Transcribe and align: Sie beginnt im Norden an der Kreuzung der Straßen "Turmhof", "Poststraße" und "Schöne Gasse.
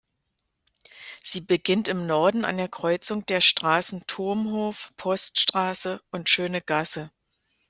Sie 1.23 1.41
beginnt 1.41 1.87
im 1.87 2.07
Norden 2.07 2.43
an 2.43 2.57
der 2.57 2.69
Kreuzung 2.69 3.23
der 3.27 3.39
Straßen 3.39 4.07
"Turmhof", 4.07 4.91
"Poststraße" 4.97 6.01
und 6.09 6.27
"Schöne 6.27 6.61
Gasse. 6.63 7.11